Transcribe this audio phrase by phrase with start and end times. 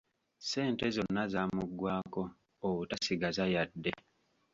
[0.39, 2.23] Ssente zonna zaamugwako
[2.67, 3.91] obutasigaza yadde!